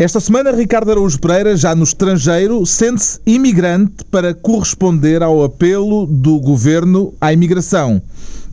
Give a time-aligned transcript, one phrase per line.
[0.00, 6.40] Esta semana, Ricardo Araújo Pereira, já no estrangeiro, sente-se imigrante para corresponder ao apelo do
[6.40, 8.00] governo à imigração.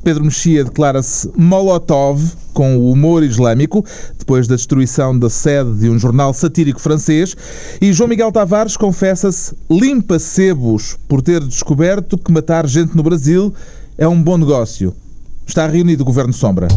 [0.04, 2.22] Pedro Mexia declara-se Molotov
[2.54, 3.86] com o humor islâmico,
[4.20, 7.34] depois da destruição da sede de um jornal satírico francês,
[7.80, 13.54] e João Miguel Tavares confessa-se limpa-sebos por ter descoberto que matar gente no Brasil
[13.98, 14.94] é um bom negócio.
[15.46, 16.68] Está reunido o Governo Sombra.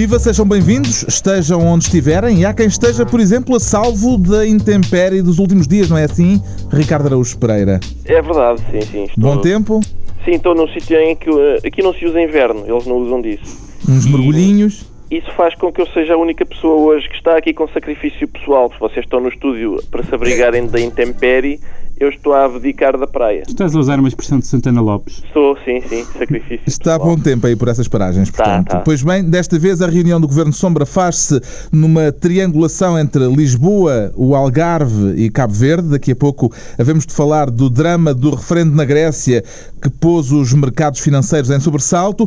[0.00, 4.46] Viva, sejam bem-vindos, estejam onde estiverem e há quem esteja, por exemplo, a salvo da
[4.46, 7.78] intempérie dos últimos dias, não é assim, Ricardo Araújo Pereira?
[8.06, 9.04] É verdade, sim, sim.
[9.04, 9.22] Estou...
[9.22, 9.80] Bom tempo?
[10.24, 13.20] Sim, estou num sítio em que eh, aqui não se usa inverno, eles não usam
[13.20, 13.58] disso.
[13.86, 14.86] Uns mergulhinhos?
[15.10, 18.26] Isso faz com que eu seja a única pessoa hoje que está aqui com sacrifício
[18.26, 18.72] pessoal.
[18.72, 21.60] Se vocês estão no estúdio para se abrigarem da intempérie,
[22.00, 23.42] eu estou a abdicar da praia.
[23.44, 25.22] Tu estás a usar uma expressão de Santana Lopes.
[25.22, 26.62] Estou, sim, sim, sacrifício.
[26.66, 28.68] Está a bom tempo aí por essas paragens, Tá, portanto.
[28.68, 28.80] tá.
[28.80, 31.38] Pois bem, desta vez a reunião do Governo Sombra faz-se
[31.70, 35.88] numa triangulação entre Lisboa, o Algarve e Cabo Verde.
[35.90, 39.44] Daqui a pouco havemos de falar do drama do referendo na Grécia
[39.82, 42.26] que pôs os mercados financeiros em sobressalto.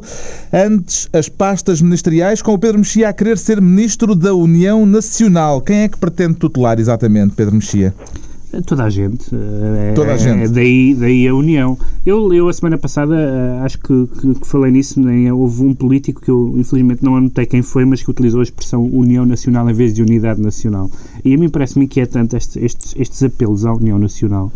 [0.53, 5.61] Antes, as pastas ministeriais, com o Pedro Mexia a querer ser Ministro da União Nacional.
[5.61, 7.94] Quem é que pretende tutelar exatamente, Pedro Mexia?
[8.62, 9.34] Toda a gente.
[9.34, 10.44] eh, Toda a é- gente.
[10.44, 11.78] é daí, daí a união.
[12.06, 15.73] Eu, eu a semana passada, eh, acho que, que- que falei nisso, nem houve um
[15.73, 19.70] político que eu infelizmente não anotei quem foi, mas que utilizou a expressão União Nacional
[19.70, 20.90] em vez de Unidade Nacional.
[21.26, 24.52] E a mim parece-me inquietante este, estes, estes apelos à União Nacional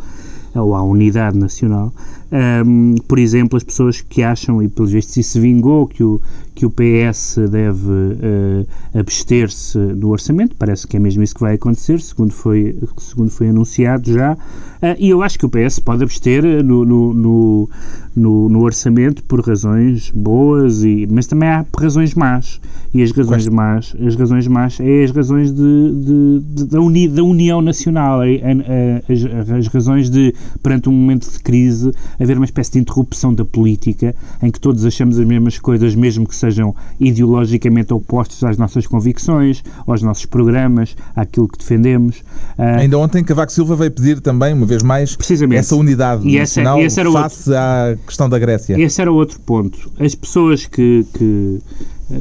[0.53, 1.91] ou à Unidade Nacional.
[2.31, 6.19] Ahm, por exemplo, as pessoas que acham, e pelos vistos isso se vingou, que o,
[6.53, 8.65] que o PS deve eh,
[8.99, 13.49] abster-se no orçamento, parece que é mesmo isso que vai acontecer, segundo foi, segundo foi
[13.49, 14.37] anunciado já,
[14.79, 17.69] Ah, e eu acho que o PS pode abster no, no, no,
[18.15, 22.59] no- no orçamento por razões boas, e, mas também há razões más,
[22.93, 27.07] e as razões más, as razões más é as razões de, de- de- da, uni,
[27.07, 31.91] da união nacional, é- é- é- as, as razões de, perante um momento de crise,
[32.19, 36.27] haver uma espécie de interrupção da política, em que todos achamos as mesmas coisas, mesmo
[36.27, 42.23] que sejam ideologicamente opostos às nossas convicções, aos nossos programas, àquilo que defendemos.
[42.57, 45.59] Ah, Ainda ontem Cavaco Silva veio pedir também, uma vez mais, Precisamente.
[45.59, 48.79] essa unidade E esse é- nacional esse o face à questão da Grécia.
[48.79, 49.91] Esse era outro ponto.
[49.99, 51.05] As pessoas que.
[51.13, 51.59] que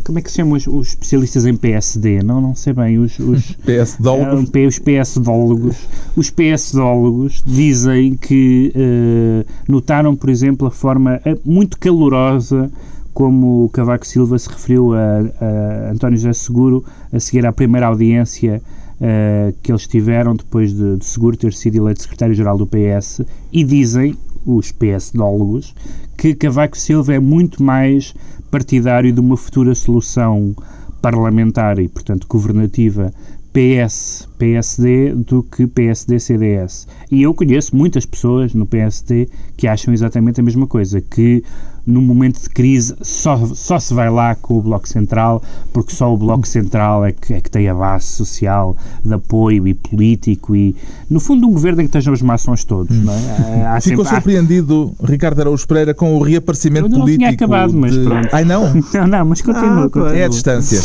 [0.04, 2.22] como é que se chamam os, os especialistas em PSD?
[2.22, 2.98] Não, não sei bem.
[2.98, 4.50] Os, os, PSD-ólogos.
[4.50, 5.76] P- os PSdólogos.
[6.16, 12.70] Os PSdólogos dizem que eh, notaram, por exemplo, a forma eh, muito calorosa
[13.14, 14.98] como o Cavaco Silva se referiu a,
[15.40, 18.60] a António José Seguro a seguir à primeira audiência
[19.00, 23.22] eh, que eles tiveram depois de, de Seguro ter sido eleito secretário-geral do PS
[23.52, 25.74] e dizem, os PSdólogos,
[26.16, 28.14] que Cavaco Silva é muito mais
[28.50, 30.54] partidário de uma futura solução
[31.00, 33.12] parlamentar e, portanto, governativa
[33.52, 36.86] PS, PSD do que PSD-CDS.
[37.10, 41.42] E eu conheço muitas pessoas no PSD que acham exatamente a mesma coisa, que
[41.86, 45.42] num momento de crise só, só se vai lá com o Bloco Central,
[45.72, 49.68] porque só o Bloco Central é que, é que tem a base social de apoio
[49.68, 50.74] e político e,
[51.08, 53.66] no fundo, um governo em que estejam os maçons todos, não é?
[53.66, 57.18] Há Ficou sempre- há- surpreendido, Ricardo Araújo Pereira, com o reaparecimento Eu não político.
[57.20, 58.04] tinha acabado, mas de...
[58.04, 58.28] pronto.
[58.32, 58.66] Ai não?
[58.92, 59.84] Não, não, mas continua.
[59.84, 60.16] Ah, continua.
[60.16, 60.80] é a distância.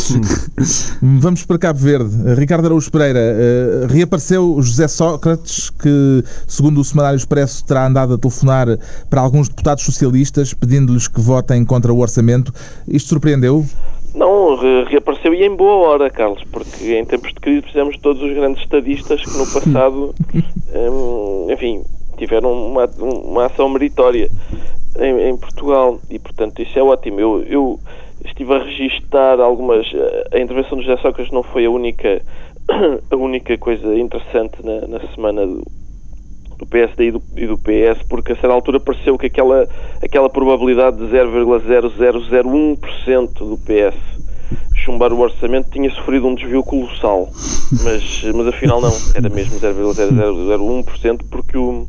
[1.02, 2.10] Vamos para Cabo Verde.
[2.36, 8.18] Ricardo Araújo Pereira, eh, reapareceu José Sócrates, que, segundo o Semanário Expresso, terá andado a
[8.18, 8.78] telefonar
[9.10, 10.54] para alguns deputados socialistas,
[10.92, 12.52] pedindo-lhes que votem contra o orçamento.
[12.86, 13.64] Isto surpreendeu?
[14.14, 18.00] Não, re- reapareceu e em boa hora, Carlos, porque em tempos de crise precisamos de
[18.00, 20.14] todos os grandes estadistas que no passado,
[20.74, 21.82] hum, enfim,
[22.18, 24.30] tiveram uma, uma ação meritória
[24.98, 27.20] em, em Portugal e, portanto, isso é ótimo.
[27.20, 27.80] Eu, eu
[28.24, 29.86] estive a registar algumas.
[30.32, 32.20] A intervenção do José Sócrates não foi a única,
[33.10, 35.62] a única coisa interessante na, na semana do,
[36.62, 39.68] do PSD e do, e do PS, porque a certa altura pareceu que aquela,
[40.00, 43.96] aquela probabilidade de 0,0001% do PS
[44.74, 47.28] chumbar o orçamento tinha sofrido um desvio colossal,
[47.82, 51.86] mas, mas afinal não, era mesmo 0,0001% porque o,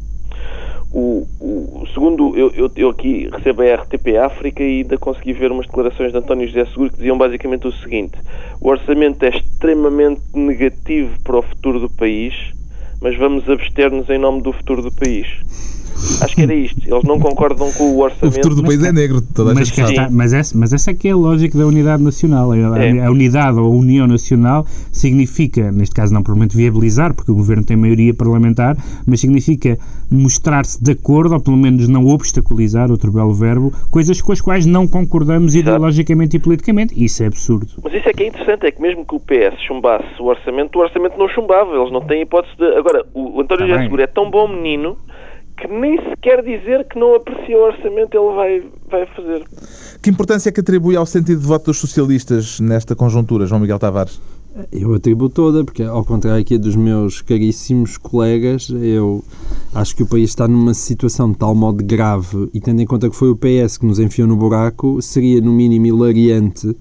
[0.91, 5.51] o, o segundo, eu, eu, eu aqui recebo a RTP África e ainda consegui ver
[5.51, 8.17] umas declarações de António José Seguro que diziam basicamente o seguinte:
[8.61, 12.33] o orçamento é extremamente negativo para o futuro do país,
[13.03, 15.27] mas vamos abster-nos em nome do futuro do país.
[16.21, 16.79] Acho que era isto.
[16.85, 18.27] Eles não concordam com o orçamento.
[18.27, 19.91] O futuro do país é negro, toda a mas, gente sabe.
[19.91, 22.51] está, mas, essa, mas essa é que é a lógica da unidade nacional.
[22.51, 23.05] A, É.
[23.05, 27.63] a unidade ou a união nacional significa, neste caso não provavelmente viabilizar, porque o governo
[27.63, 28.75] tem maioria parlamentar,
[29.05, 29.77] mas significa
[30.09, 34.65] mostrar-se de acordo, ou pelo menos não obstaculizar, outro belo verbo, coisas com as quais
[34.65, 35.69] não concordamos Exato.
[35.69, 36.93] ideologicamente e politicamente.
[37.03, 37.67] Isso é absurdo.
[37.83, 40.77] Mas isso é que é interessante, é que mesmo que o PS chumbasse o orçamento,
[40.77, 42.65] o orçamento não chumbava, eles não têm hipótese de...
[42.77, 43.83] Agora, o António Tá José.
[43.83, 44.97] Seguro é tão bom menino
[45.63, 49.43] que nem se quer dizer que não aprecia o orçamento, ele vai, vai fazer.
[50.01, 53.79] Que importância é que atribui ao sentido de voto dos socialistas nesta conjuntura, João Miguel
[53.79, 54.19] Tavares?
[54.71, 59.23] Eu atribuo toda, porque ao contrário aqui dos meus caríssimos colegas, eu
[59.73, 63.09] acho que o país está numa situação de tal modo grave e tendo em conta
[63.09, 66.75] que foi o PS que nos enfiou no buraco, seria no mínimo hilariante,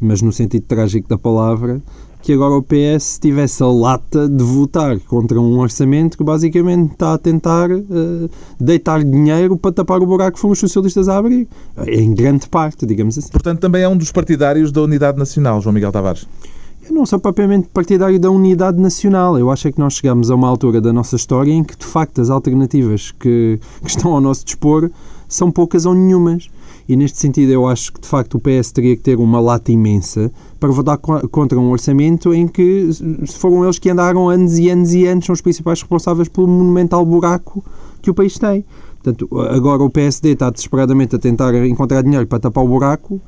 [0.00, 1.82] mas no sentido trágico da palavra,
[2.22, 7.14] que agora o PS tivesse a lata de votar contra um orçamento que basicamente está
[7.14, 8.28] a tentar eh,
[8.60, 11.48] deitar dinheiro para tapar o buraco que foram os socialistas a abrir.
[11.86, 13.30] Em grande parte, digamos assim.
[13.30, 16.26] Portanto, também é um dos partidários da Unidade Nacional, João Miguel Tavares.
[16.88, 19.38] Eu não sou propriamente partidário da unidade nacional.
[19.38, 21.84] Eu acho é que nós chegamos a uma altura da nossa história em que, de
[21.84, 24.90] facto, as alternativas que, que estão ao nosso dispor
[25.28, 26.48] são poucas ou nenhumas.
[26.88, 29.70] E neste sentido, eu acho que, de facto, o PS teria que ter uma lata
[29.70, 32.88] imensa para votar co- contra um orçamento em que
[33.38, 37.04] foram eles que andaram anos e anos e anos, são os principais responsáveis pelo monumental
[37.04, 37.62] buraco
[38.00, 38.64] que o país tem.
[39.02, 43.20] Portanto, agora o PSD está desesperadamente a tentar encontrar dinheiro para tapar o buraco,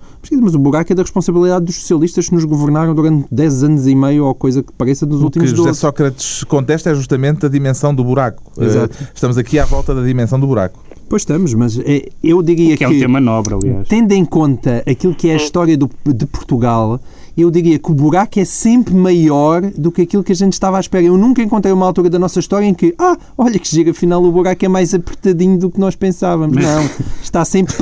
[0.43, 3.95] mas o buraco é da responsabilidade dos socialistas que nos governaram durante 10 anos e
[3.95, 5.79] meio ou coisa que pareça dos O que últimos José 12.
[5.79, 8.43] Sócrates contesta é justamente a dimensão do buraco.
[8.61, 8.97] Exato.
[9.01, 10.79] Eh, Estamos aqui à volta da dimensão do buraco.
[11.09, 13.89] Pois estamos, mas é, eu diria Que é um tema nobre, aliás.
[13.89, 17.01] tendo em conta aquilo que é a história do- de Portugal,
[17.41, 20.77] eu diria que o buraco é sempre maior do que aquilo que a gente estava
[20.77, 21.05] à espera.
[21.05, 24.23] Eu nunca encontrei uma altura da nossa história em que, ah, olha que gira, afinal
[24.25, 26.57] o buraco é mais apertadinho do que nós pensávamos.
[26.57, 26.89] Não,
[27.23, 27.75] está sempre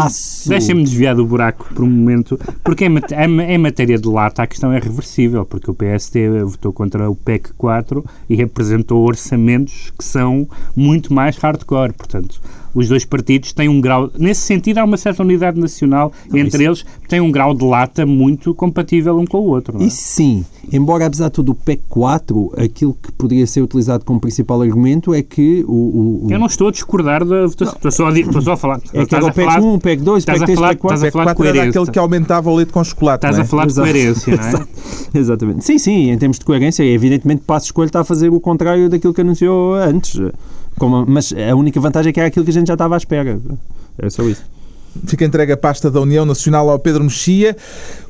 [0.00, 0.48] laço.
[0.48, 4.42] deixem-me desviar do buraco por um momento, porque em, mat- em- em matéria de lata
[4.42, 9.92] a questão é reversível, porque o PST votou contra o PEC 4 e apresentou orçamentos
[9.98, 12.40] que são muito mais hardcore, portanto,
[12.76, 16.84] os dois partidos têm um grau, nesse sentido há uma certa unidade nacional entre eles,
[17.08, 19.74] têm um grau de lata muito compatível um com o outro.
[19.78, 19.88] não é?
[19.88, 24.20] Isso sim, embora apesar de tudo o PEC 4, aquilo que poderia ser utilizado como
[24.20, 25.72] principal argumento é que o...
[25.72, 28.56] o- o- Eu não estou a discordar da votação, estou só a, estou só a
[28.56, 28.80] falar.
[28.92, 30.58] é que era o PEC falar- 1, o PEC 2, o estás PEC a 3,
[30.58, 30.94] o falar- PEC 4.
[30.94, 33.16] estás a PEC falar de 4 era aquele que aumentava o leite com chocolate.
[33.26, 33.48] Estás não a é?
[33.48, 34.48] falar de coerência, não é?
[34.48, 34.68] Exato.
[35.14, 35.64] Exatamente.
[35.64, 38.88] Sim, sim, em termos de coerência, é evidentemente Passo Escolho está a fazer o contrário
[38.90, 40.20] daquilo que anunciou antes.
[40.78, 42.98] Como- mas a única vantagem é que era aquilo que a gente já estava à
[42.98, 43.38] espera.
[43.98, 44.44] É só isso.
[45.06, 47.54] Fica entregue a pasta da União Nacional ao Pedro Mexia.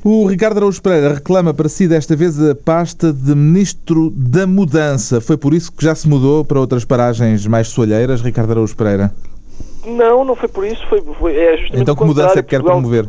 [0.04, 5.20] O Ricardo Araújo Pereira reclama para si desta vez a pasta de Ministro da Mudança.
[5.20, 9.12] Foi por isso que já se mudou para outras paragens mais soalheiras, Ricardo Araújo Pereira.
[9.84, 12.60] Não, não foi por isso, foi, foi é justamente Então que mudança é que quer
[12.60, 13.08] Portugal- promover?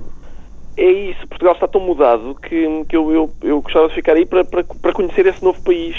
[0.75, 4.25] É isso, Portugal está tão mudado que, que eu, eu, eu gostava de ficar aí
[4.27, 5.95] para, para, para conhecer esse novo país.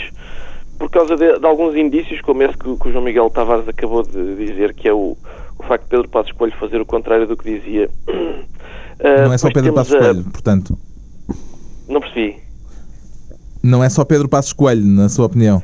[0.79, 3.69] Por causa de, de alguns indícios, como esse que, o- que o João Miguel Tavares
[3.69, 5.17] acabou de dizer, que é o,
[5.59, 7.89] o facto de Pedro Passos Coelho fazer o contrário do que dizia.
[9.01, 10.77] Ah, Não é só Pedro Passos a- Coelho, portanto.
[11.89, 12.37] Não percebi.
[13.63, 15.63] Não é só Pedro Passos Coelho, na sua opinião.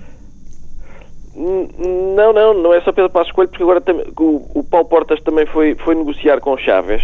[1.37, 5.21] Não, não, não é só Pedro Passos Coelho, porque agora também, o, o Paulo Portas
[5.23, 7.03] também foi, foi negociar com Chaves,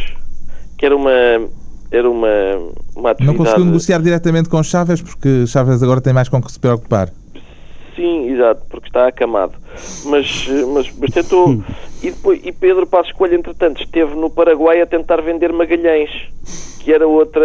[0.78, 1.10] que era uma,
[1.90, 2.28] era uma,
[2.94, 3.38] uma Não atividade...
[3.38, 7.10] conseguiu negociar diretamente com Chaves, porque Chaves agora tem mais com que se preocupar.
[8.00, 9.52] Sim, exato, porque está acamado.
[10.06, 11.62] Mas, mas, mas tentou.
[12.02, 16.08] E, depois, e Pedro Passos Coelho, entretanto, esteve no Paraguai a tentar vender Magalhães,
[16.79, 17.44] que era outra,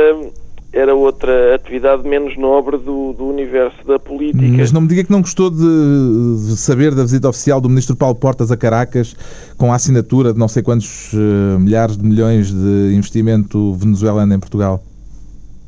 [0.72, 4.46] era outra atividade menos nobre do, do universo da política.
[4.48, 7.98] Mas não me diga que não gostou de, de saber da visita oficial do Ministro
[7.98, 9.14] Paulo Portas a Caracas,
[9.58, 14.40] com a assinatura de não sei quantos eh, milhares de milhões de investimento venezuelano em
[14.40, 14.82] Portugal.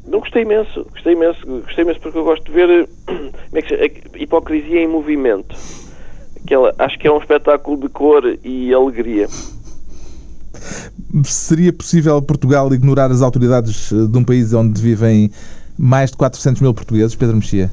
[0.08, 3.62] Não gostei imenso, gostei imenso, gostei imenso porque eu gosto de ver eh, como é
[3.62, 5.56] que se, a hipocrisia em movimento.
[6.44, 9.28] Aquela, acho que é um espetáculo de cor e alegria.
[11.24, 15.30] Seria possível Portugal ignorar as autoridades eh, de um país onde vivem
[15.78, 17.72] mais de 400 mil portugueses, Pedro Mexia?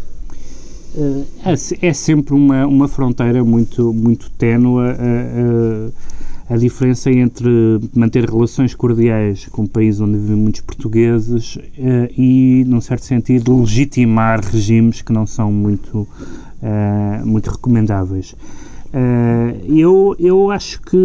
[1.45, 5.91] É, se- é sempre uma, uma fronteira muito, muito ténue a, a-
[6.49, 7.49] a diferença entre
[7.95, 13.61] manter relações cordiais com um país onde vivem muitos portugueses eh, e, num certo sentido,
[13.61, 16.07] legitimar regimes que não são muito,
[16.63, 18.35] eh, muito recomendáveis.
[18.97, 20.97] Eh, eu, eu acho que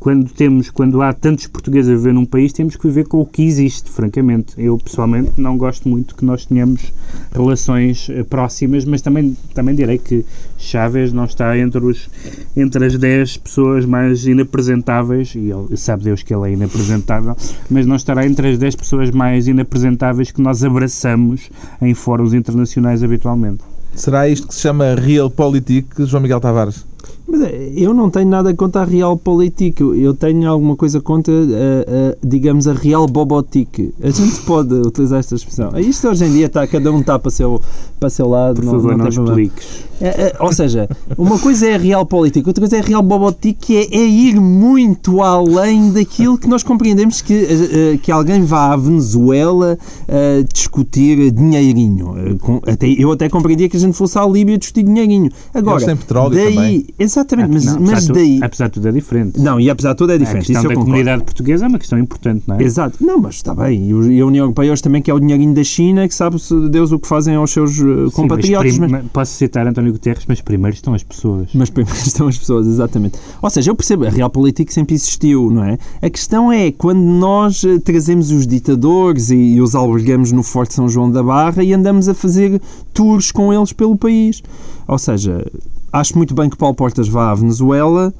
[0.00, 3.26] quando temos, quando há tantos portugueses a viver num país, temos que viver com o
[3.26, 4.54] que existe, francamente.
[4.58, 6.92] Eu, pessoalmente, não gosto muito que nós tenhamos
[7.32, 10.24] relações eh, próximas, mas também, também direi que
[10.58, 12.10] Chávez não está entre, os,
[12.56, 17.36] entre as 10 pessoas mais inapresentáveis, e ele, sabe Deus que ele é inapresentável,
[17.70, 21.50] mas não estará entre as 10 pessoas mais inapresentáveis que nós abraçamos
[21.80, 23.62] em fóruns internacionais habitualmente.
[23.98, 26.86] Será isto que se chama Realpolitik, João Miguel Tavares?
[27.26, 31.36] Mas eh, eu não tenho nada contra a Realpolitik, eu tenho alguma coisa contra, a,
[31.36, 33.92] a, digamos, a Real Bobotic.
[34.00, 35.76] A gente pode utilizar esta expressão.
[35.76, 37.60] Isto hoje em dia está, cada um está para o seu,
[37.98, 38.54] para seu lado.
[38.54, 39.84] Por não, favor, não, não expliques.
[40.00, 43.58] É, é, ou seja, uma coisa é a Realpolitik, outra coisa é a Real Bobotic,
[43.60, 48.42] que é, é ir muito além daquilo que nós compreendemos que, eh, eh, que alguém
[48.42, 49.76] vá à Venezuela
[50.06, 52.38] eh, discutir dinheirinho.
[52.40, 55.30] Com- até, eu até compreendia que a gente fosse à Líbia discutir dinheirinho.
[55.52, 56.86] Agora, Eles têm petróleo daí, também.
[56.98, 58.38] Exatamente, mas, Não, mas apesar de tudo- daí...
[58.42, 59.40] apesar de tudo é diferente.
[59.40, 60.90] Não, e apesar de tudo é a diferente, questão isso eu da concordo.
[60.90, 62.62] comunidade portuguesa é uma questão importante, não é?
[62.62, 62.96] Exato.
[63.04, 63.88] Não, mas está bem.
[63.88, 66.92] E o- a União Europeia hoje também quer o dinheirinho da China, que sabe-se Deus
[66.92, 68.78] o que fazem aos seus eh, Sim, compatriotas.
[68.78, 71.48] mas mas- Posso citar António Guterres, mas primeiro estão as pessoas.
[71.54, 73.18] Mas primeiro estão as pessoas, exatamente.
[73.40, 75.78] Ou seja, eu percebo, a Realpolitik sempre existiu, não é?
[76.00, 80.74] A questão é quando nós eh, trazemos os ditadores e, e os albergamos no Forte
[80.74, 82.60] São João da Barra e andamos a fazer
[82.92, 84.42] tours com eles pelo país.
[84.86, 85.44] Ou seja,
[85.92, 88.12] acho muito bem que Paulo Portas vá à Venezuela.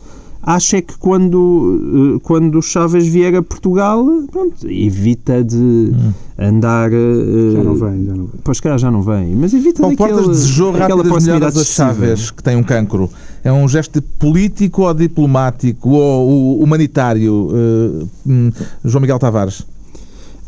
[0.51, 4.03] Acho é que quando, eh, quando o Chaves vier a Portugal,
[4.33, 5.93] pronto, evita de
[6.39, 6.91] andar.
[6.91, 8.41] eh, Já não vem, já não vem.
[8.43, 11.65] Pois cá já não vem, mas evita Paulo daquele, Portas desejou aquela proximidade a.
[11.65, 13.11] Chaves, que tem um cancro.
[13.45, 17.51] É um gesto político ou diplomático ou humanitário,
[18.27, 18.51] hum,
[18.83, 19.67] João Miguel Tavares?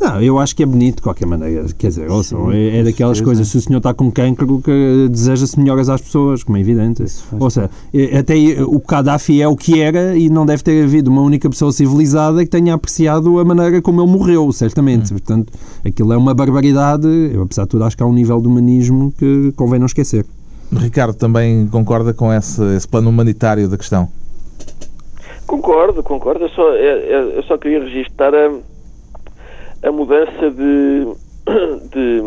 [0.01, 1.63] Não, eu acho que é bonito de qualquer maneira.
[1.77, 3.23] Quer dizer, ouçam, é, é daquelas certeza.
[3.23, 3.47] coisas.
[3.49, 7.03] Se o senhor está com cancro, que deseja-se melhoras às pessoas, como é evidente.
[7.39, 11.11] Ou seja, é- até o Gaddafi é o que era e não deve ter havido
[11.11, 15.09] uma única pessoa civilizada que tenha apreciado a maneira como ele morreu, certamente.
[15.11, 15.53] Portanto,
[15.85, 17.07] aquilo é uma barbaridade.
[17.31, 20.25] Eu, apesar de tudo, acho que há um nível de humanismo que convém não esquecer.
[20.75, 24.07] Ricardo também concorda com esse, esse plano humanitário da questão?
[25.45, 26.45] Concordo, concordo.
[26.45, 28.51] Eu só, é- eu só queria registrar a,
[29.83, 31.07] a mudança de,
[31.91, 32.21] de,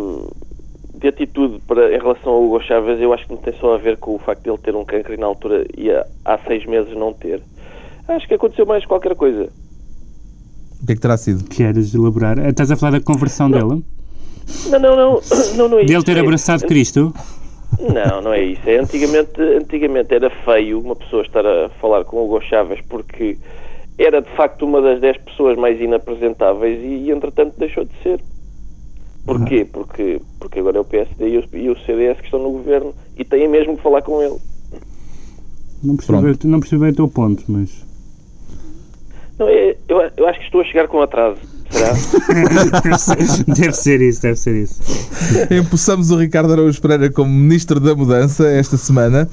[0.98, 3.00] de atitude para, em relação ao Hugo Chávez.
[3.00, 4.84] Eu acho que não tem só a ver com o facto de ele ter um
[4.84, 7.42] cancro e na altura e há, há seis meses não ter.
[8.08, 9.48] Acho que aconteceu mais qualquer coisa.
[10.82, 11.44] O que é que terá sido?
[11.44, 12.38] Queres elaborar?
[12.38, 13.82] Eh, Estás a falar da conversão dele?
[14.70, 15.20] Não, não, não.
[15.56, 17.14] Não, não é Dele ter É- abraçado Cristo?
[17.80, 18.60] Não, não é isso.
[18.66, 23.38] É, antigamente, antigamente era feio uma pessoa estar a falar com o Hugo Chávez porque
[23.98, 28.20] era de facto uma das 10 pessoas mais inapresentáveis e, entretanto deixou de ser.
[29.24, 29.64] Porquê?
[29.64, 32.94] Porque, porque agora é o PSD e o, e o CDS que estão no governo
[33.16, 34.36] e têm mesmo que falar com ele.
[35.82, 37.84] Não percebi, não percebi o teu ponto, mas.
[39.38, 41.40] Não, é, eu, eu acho que estou a chegar com atraso.
[41.74, 41.94] Será?
[43.46, 44.80] deve ser isso, deve ser isso.
[45.50, 49.28] Empossamos o Ricardo Araújo Pereira como Ministro da Mudança esta semana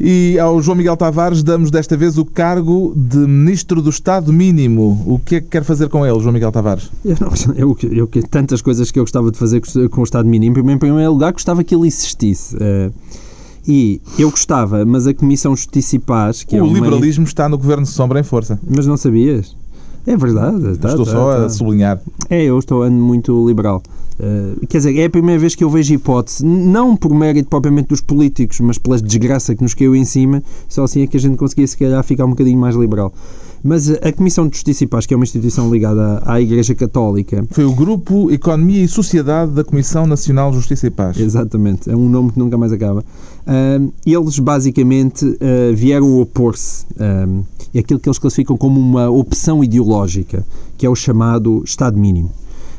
[0.00, 5.02] e ao João Miguel Tavares damos desta vez o cargo de Ministro do Estado Mínimo.
[5.06, 6.90] O que é que quer fazer com ele, João Miguel Tavares?
[7.04, 7.54] Eu, não,
[7.92, 10.58] eu, tantas coisas que eu gostava de fazer com, o Estado mínimo.
[10.70, 12.56] Em primeiro lugar, gostava que ele existisse.
[12.60, 12.90] eh,
[13.66, 17.48] e eu gostava, mas a Comissão Justiça e Paz, que é o uma- liberalismo está
[17.48, 18.58] no Governo de Sombra em força.
[18.68, 19.54] Mas não sabias?
[20.06, 20.78] É verdade.
[20.78, 21.46] tá, Estou tá, só tá.
[21.46, 22.00] a sublinhar.
[22.28, 23.82] É, eu estou ando muito liberal.
[24.22, 27.88] Eh, quer dizer, é a primeira vez que eu vejo hipótese, não por mérito propriamente
[27.88, 31.20] dos políticos, mas pela desgraça que nos caiu em cima, só assim é que a
[31.20, 33.12] gente conseguia, se calhar, ficar um bocadinho mais liberal.
[33.64, 36.72] Mas eh, a Comissão de Justiça e Paz, que é uma instituição ligada à Igreja
[36.72, 41.18] Católica, Foi o Grupo Economia e Sociedade da Comissão Nacional de Justiça e Paz.
[41.18, 43.04] Exatamente, é um nome que nunca mais acaba.
[43.44, 47.42] Ahm, eles basicamente ah, vieram opor-se ahm,
[47.76, 50.46] aquilo que eles classificam como uma opção ideológica,
[50.78, 52.30] que é o chamado Estado mínimo.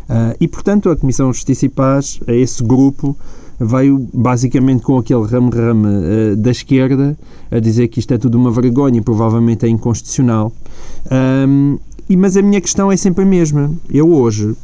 [0.10, 3.16] Ah, e portanto a Comissão de Justiça e Paz, a esse grupo,
[3.60, 7.18] veio basicamente com aquele ramo-ramo ah, da esquerda
[7.52, 10.52] a dizer que isto é tudo uma vergonha e provavelmente é inconstitucional.
[11.10, 11.78] Ahm,
[12.10, 13.72] e, mas a minha questão é sempre a mesma.
[13.90, 14.56] Eu hoje,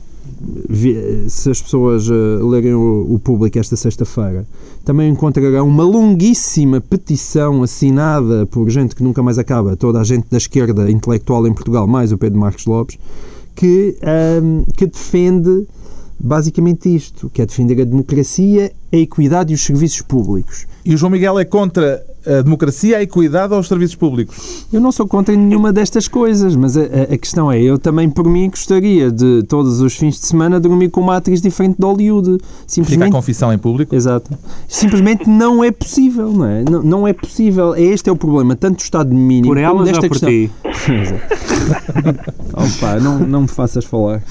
[1.27, 4.45] se as pessoas eh, lerem o, o público esta sexta-feira,
[4.83, 10.27] também encontrarão uma longuíssima petição assinada por gente que nunca mais acaba, toda a gente
[10.29, 12.97] da esquerda intelectual em Portugal, mais o Pedro Marcos Lopes,
[13.59, 15.67] que, ahm, que defende
[16.17, 20.67] basicamente isto, que é defender a democracia a equidade e os serviços públicos.
[20.83, 24.65] E o João Miguel é contra a democracia, a equidade ou os serviços públicos?
[24.71, 28.27] Eu não sou contra nenhuma destas coisas, mas a, a, questão é, eu também por
[28.27, 32.37] mim gostaria de todos os fins de semana dormir com uma atriz diferente de Hollywood.
[32.67, 33.05] Simplesmente...
[33.05, 33.95] Fica a confissão em público?
[33.95, 34.31] Exato.
[34.67, 36.63] Simplesmente não é possível, não é?
[36.69, 37.75] Não, não é possível.
[37.75, 40.29] Este é o problema, tanto do Estado mínimo por como desta por questão.
[40.29, 40.51] Ti.
[42.53, 44.21] Opa, não, não me faças falar.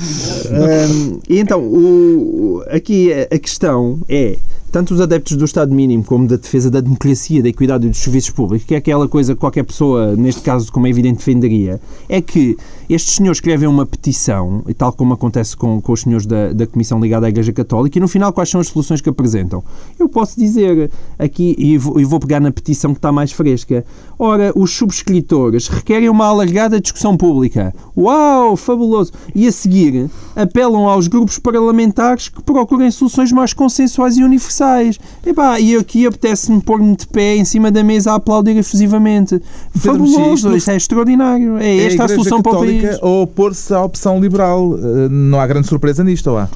[0.51, 4.39] Um, e então, o, aqui a questão é
[4.71, 7.99] tanto os adeptos do Estado mínimo como da defesa da democracia, da equidade e dos
[7.99, 11.81] serviços públicos, que é aquela coisa que qualquer pessoa, neste caso, como é evidente, defenderia,
[12.09, 12.57] é que
[12.89, 16.67] estes senhores escrevem uma petição, e tal como acontece com, com os senhores da, da
[16.67, 19.63] Comissão ligada à Igreja Católica, e no final quais são as soluções que apresentam?
[19.99, 23.85] Eu posso dizer aqui, e vou, e vou pegar na petição que está mais fresca,
[24.19, 27.75] ora, os subscritores requerem uma alargada discussão pública.
[27.97, 29.13] Uau, fabuloso!
[29.35, 34.99] E a seguir, apelam aos grupos parlamentares que procurem soluções mais consensuais e universais.
[35.27, 39.41] Epá, e aqui apetece-me pôr-me de pé em cima da mesa a aplaudir efusivamente.
[39.75, 41.59] Fabuloso, isto é extraordinário.
[41.59, 44.75] É, é esta a, a solução para o país ou opor-se à opção liberal.
[44.77, 46.49] Eh, não há grande surpresa nisto, ou há?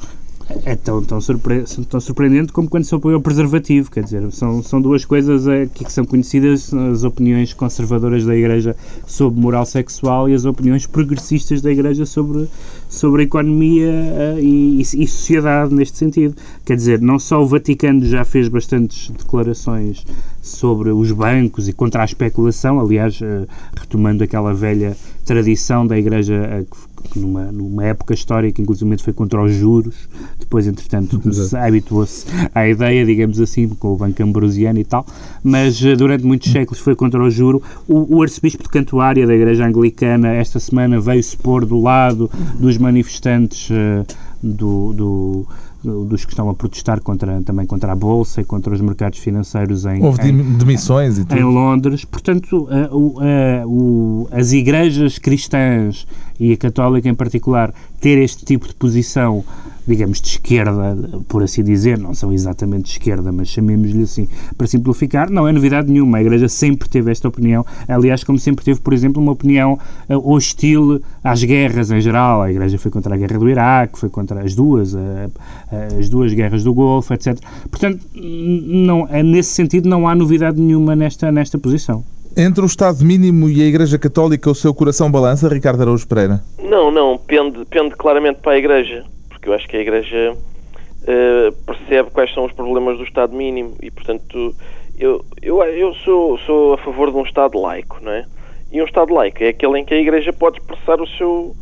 [0.65, 4.61] É tão, tão, surpre tão surpreendente como quando se opõe ao preservativo, quer dizer, são,
[4.61, 10.29] são duas coisas aqui que são conhecidas, as opiniões conservadoras da Igreja sobre moral sexual
[10.29, 12.47] e as opiniões progressistas da Igreja sobre,
[12.87, 16.35] sobre economia uh, e, e, sociedade neste sentido.
[16.63, 20.05] Quer dizer, não só o Vaticano já fez bastantes declarações
[20.41, 24.95] sobre os bancos e contra a especulação, aliás, uh, retomando aquela velha
[25.25, 30.07] tradição da Igreja uh, que numa, numa época histórica, inclusive foi contra os juros,
[30.39, 31.21] depois, entretanto,
[31.57, 35.05] habituou-se à ideia, digamos assim, com o Banco Ambrosiano e tal,
[35.43, 37.61] mas eh, durante muitos séculos foi contra o juro.
[37.87, 42.29] O, o arcebispo de Cantuária da Igreja Anglicana, esta semana, veio-se pôr do lado
[42.59, 44.05] dos manifestantes uh,
[44.41, 45.47] do, do
[45.83, 49.85] dos que estão a protestar contra, também contra a Bolsa e contra os mercados financeiros
[49.85, 51.37] em, Houve em, demissões e tudo.
[51.37, 52.05] em Londres.
[52.05, 56.07] Portanto, uh, as igrejas cristãs
[56.43, 59.43] e a católica em particular ter este tipo de posição
[59.85, 60.97] digamos, de esquerda,
[61.27, 65.51] por assim dizer, não são exatamente de esquerda, mas chamemos-lhe assim, para simplificar, não é
[65.51, 66.17] novidade nenhuma.
[66.17, 69.77] A Igreja sempre teve esta opinião, aliás, como sempre teve, por exemplo, uma opinião
[70.09, 72.41] uh, hostil às guerras em geral.
[72.41, 76.07] A Igreja foi contra a guerra do Iraque, foi contra as duas, uh, uh, as
[76.07, 77.37] duas guerras do Golfo, etc.
[77.69, 82.03] Portanto, não, nesse sentido, não há novidade nenhuma nesta, nesta posição.
[82.35, 86.41] Entre o Estado mínimo e a Igreja Católica, o seu coração balança, Ricardo Araújo Pereira?
[86.61, 89.05] Não, não, pende, pende claramente para a Igreja
[89.43, 93.75] porque eu acho que a Igreja uh, percebe quais são os problemas do Estado mínimo
[93.81, 94.55] e, portanto,
[94.97, 98.25] eu, eu, eu sou, sou a favor de um Estado laico, não é?
[98.71, 101.53] E um Estado laico é aquele em que a Igreja pode expressar o seu,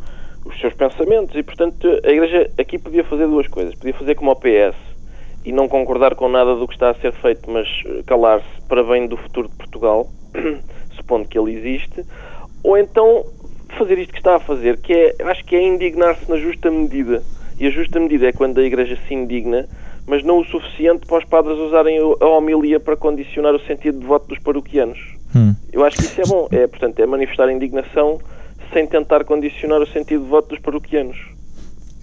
[0.44, 3.74] os seus pensamentos e, portanto, a Igreja aqui podia fazer duas coisas.
[3.74, 4.76] Podia fazer como o PS
[5.44, 7.66] e não concordar com nada do que está a ser feito, mas
[8.06, 10.08] calar-se para bem do futuro de Portugal,
[10.96, 12.04] supondo que ele existe,
[12.62, 13.24] ou então
[13.78, 17.22] fazer isto que está a fazer, que é, acho que é indignar-se na justa medida
[17.58, 19.68] e a justa medida é quando a Igreja se indigna,
[20.06, 24.06] mas não o suficiente para os padres usarem a homilia para condicionar o sentido de
[24.06, 24.98] voto dos paroquianos.
[25.34, 25.54] Hum.
[25.72, 26.48] Eu acho que isso é bom.
[26.50, 28.20] É, portanto, é manifestar indignação
[28.72, 31.16] sem tentar condicionar o sentido de voto dos paroquianos.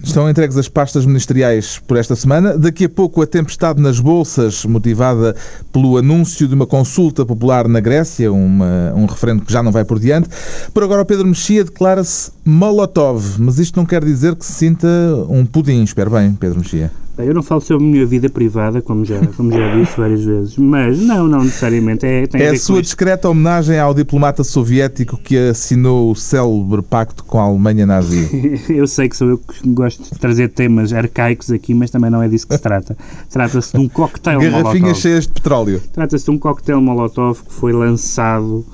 [0.01, 2.57] Estão entregues as pastas ministeriais por esta semana.
[2.57, 5.35] Daqui a pouco a tempestade nas bolsas, motivada
[5.73, 9.83] pelo anúncio de uma consulta popular na Grécia, uma, um referendo que já não vai
[9.83, 10.29] por diante.
[10.73, 14.87] Por agora, o Pedro Mexia declara-se Molotov, mas isto não quer dizer que se sinta
[15.27, 15.83] um pudim.
[15.83, 16.89] Espero bem, Pedro Mexia.
[17.25, 20.57] Eu não falo sobre a minha vida privada, como já, como já disse várias vezes,
[20.57, 22.05] mas não, não necessariamente.
[22.05, 27.23] É, é a, a sua discreta homenagem ao diplomata soviético que assinou o célebre pacto
[27.25, 28.61] com a Alemanha nazi.
[28.69, 32.23] eu sei que sou eu que gosto de trazer temas arcaicos aqui, mas também não
[32.23, 32.97] é disso que se trata.
[33.29, 34.95] Trata-se de um coquetel Garrafinhas Molotov.
[34.95, 35.81] cheias de petróleo.
[35.91, 38.65] Trata-se de um coquetel Molotov que foi lançado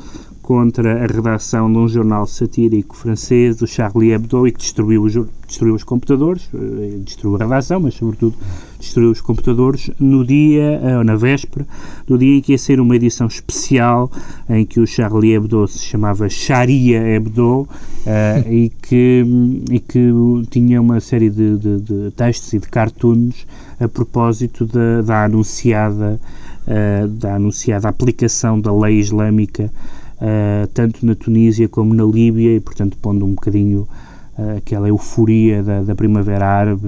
[0.46, 5.14] contra a redação de um jornal satírico francês, o Charlie Hebdo, e que destruiu, os,
[5.48, 8.36] destruiu os computadores, eh, destruiu a redação, mas sobretudo
[8.80, 11.66] destruiu os computadores no dia, ou eh, na véspera,
[12.06, 14.12] do dia em que ia ser uma edição especial
[14.48, 17.68] em que o Charlie Hebdo se chamava Sharia Hebdo uh,
[18.48, 19.26] e, que,
[19.72, 20.12] e que
[20.52, 23.48] tinha uma série de, de, de textos e de cartoons
[23.80, 26.20] a propósito da, da anunciada
[27.20, 29.72] da anunciada aplicação da lei islâmica
[30.22, 33.88] uh, tanto na Tunísia como na Líbia, e portanto pondo um bocadinho
[34.38, 36.82] uh, aquela euforia da, da Primavera Árabe,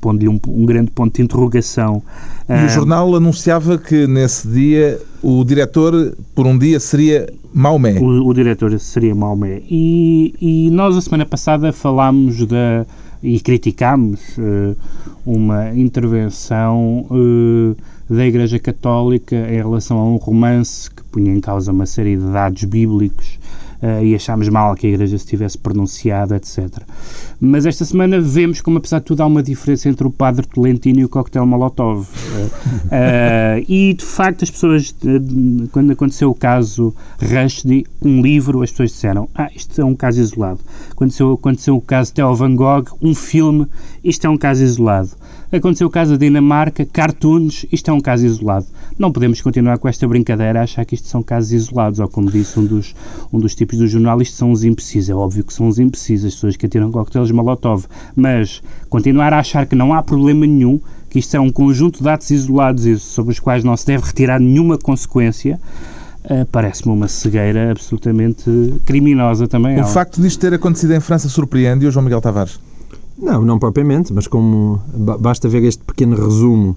[0.00, 2.02] pondo-lhe um, um, grande ponto de interrogação.
[2.48, 7.98] E o eh, jornal anunciava que nesse dia o diretor, por um dia, seria Maomé.
[7.98, 9.62] O, o diretor seria Maomé.
[9.70, 12.84] E, e nós, a semana passada, falámos da
[13.24, 14.76] e criticámos uh,
[15.24, 17.74] uma intervenção uh,
[18.08, 22.64] da Igreja Católica em relação a um romance punha em causa uma série de dados
[22.64, 23.38] bíblicos
[23.80, 26.68] uh, e achámos mal que a Igreja se tivesse pronunciado, etc.
[27.40, 30.98] Mas esta semana vemos como, apesar de tudo, há uma diferença entre o Padre Tolentino
[30.98, 32.00] e o coquetel Molotov.
[32.00, 34.92] Uh, uh, e, de facto, as pessoas,
[35.70, 40.20] quando aconteceu o caso Rushdie, um livro, as pessoas disseram, ah, isto é um caso
[40.20, 40.58] isolado.
[40.90, 43.68] Aconteceu, aconteceu o caso Theo Van Gogh, um filme,
[44.02, 45.10] isto é um caso isolado.
[45.54, 48.66] Aconteceu o caso da Dinamarca, cartoons, isto é um caso isolado.
[48.98, 52.28] Não podemos continuar com esta brincadeira a achar que isto são casos isolados, ou como
[52.28, 52.92] disse um dos,
[53.32, 55.10] um dos tipos do jornal, isto são os imprecisos.
[55.10, 57.84] É óbvio que são os imprecisos, as pessoas que atiram coquetéis Molotov.
[58.16, 62.08] Mas continuar a achar que não há problema nenhum, que isto é um conjunto de
[62.08, 65.60] atos isolados e sobre os quais não se deve retirar nenhuma consequência,
[66.24, 68.50] Uh, parece-me uma cegueira absolutamente
[68.86, 69.76] criminosa também.
[69.76, 69.86] O ela.
[69.86, 72.58] facto disto ter acontecido em França surpreende o João Miguel Tavares?
[73.16, 74.80] Não, não propriamente, mas como
[75.20, 76.76] basta ver este pequeno resumo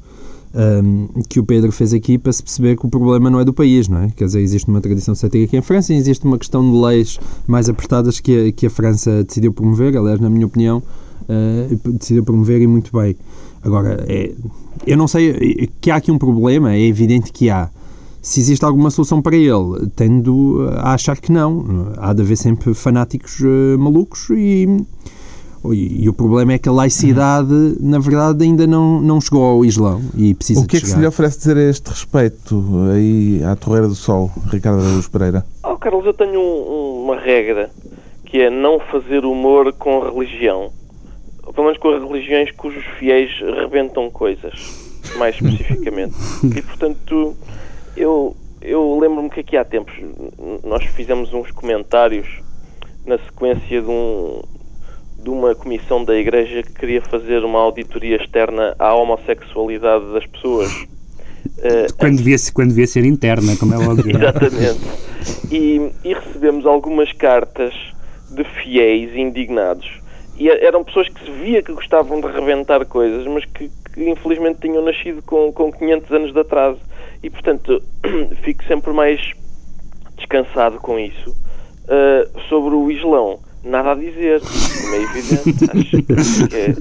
[0.54, 3.54] um, que o Pedro fez aqui para se perceber que o problema não é do
[3.54, 4.10] país, não é?
[4.16, 7.70] Quer dizer, existe uma tradição aqui em França e existe uma questão de leis mais
[7.70, 10.82] apertadas que a, que a França decidiu promover, aliás, na minha opinião,
[11.24, 13.16] uh, decidiu promover e muito bem.
[13.64, 14.34] Agora, é,
[14.86, 17.70] eu não sei que há aqui um problema, é evidente que há.
[18.22, 21.94] Se existe alguma solução para ele, tendo a achar que não.
[21.98, 24.68] Há de haver sempre fanáticos uh, malucos e
[25.74, 30.02] e, o problema é que a laicidade, na verdade, ainda não, não chegou ao Islão
[30.16, 33.56] e precisa O que é que se lhe oferece dizer a este respeito aí à
[33.56, 35.46] Torreira do Sol, Ricardo Araújo Pereira?
[35.64, 37.70] Oh, Carlos, eu tenho um, uma regra
[38.26, 40.72] que é não fazer humor com a religião.
[41.44, 44.54] Ou pelo menos com as religiões cujos fiéis rebentam coisas,
[45.18, 46.14] mais especificamente.
[46.44, 47.36] e, portanto,
[47.96, 49.94] eu, eu lembro-me que aqui há tempos
[50.64, 52.28] nós fizemos uns comentários
[53.06, 54.42] na sequência de um,
[55.28, 60.72] de uma comissão da Igreja que queria fazer uma auditoria externa à homossexualidade das pessoas.
[60.72, 64.16] Uh, quando, devia, quando devia ser interna, como é óbvio.
[64.16, 64.80] Exatamente.
[65.52, 67.74] E, e, recebemos algumas cartas
[68.32, 70.00] de fiéis indignados.
[70.38, 74.62] E eram pessoas que se via que gostavam de reventar coisas, mas que, que infelizmente
[74.62, 76.80] tinham nascido com, com 500 anos de atraso.
[77.22, 77.84] E, portanto,
[78.44, 79.20] fico sempre mais
[80.16, 81.32] descansado com isso.
[81.84, 85.72] Uh, sobre o Islão nada a dizer, como é evidente.
[85.78, 86.76] Acho que é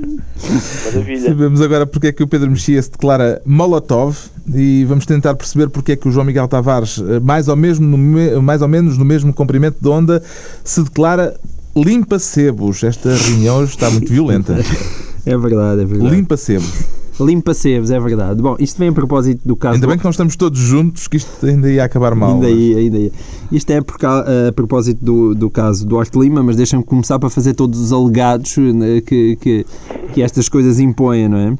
[0.85, 1.29] maravilha.
[1.29, 4.17] Sabemos agora porque é que o Pedro Mexia se declara Molotov
[4.55, 7.97] e vamos tentar perceber porque é que o João Miguel Tavares, eh, mais ou, mesmo
[7.97, 10.23] no, mais ou menos no mesmo comprimento de onda,
[10.65, 11.35] se declara
[11.77, 12.85] limpa-sebos.
[12.85, 14.57] Esta reunião está muito violenta.
[15.29, 16.15] É verdade, é verdade.
[16.15, 16.85] Limpa-sebos.
[17.18, 18.42] Limpa-sebes, é verdade.
[18.42, 19.76] Bom, isto vem a propósito do caso...
[19.76, 22.35] Ainda bem que nós estamos todos juntos, que isto ainda ia acabar mal.
[22.35, 23.12] Ainda ia, ainda ia.
[23.50, 27.31] Isto é por, a propósito do, do caso do Duarte Lima, mas deixa-me começar para
[27.31, 29.66] fazer todos os alegados né, que, que,
[30.12, 31.55] que, estas coisas impõem, não é?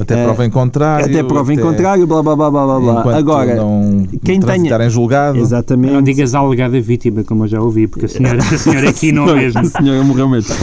[0.00, 1.06] Até prova em contrário.
[1.06, 3.16] Até prova em contrário, blá blá blá blá blá.
[3.16, 4.86] Agora, não quem tenha...
[4.86, 5.38] em julgado...
[5.38, 5.92] Exatamente.
[5.92, 9.26] Não digas alegada vítima, como eu já ouvi, porque a senhora, a senhora aqui não
[9.26, 9.60] mesmo.
[9.62, 10.54] A senhora morreu mesmo.